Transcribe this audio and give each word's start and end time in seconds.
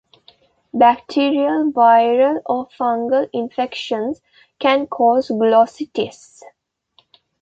Bacterial, 0.73 1.69
viral 1.75 2.41
or 2.47 2.67
fungal 2.69 3.29
infections 3.33 4.19
can 4.57 4.87
cause 4.87 5.29
glossitis. 5.29 6.41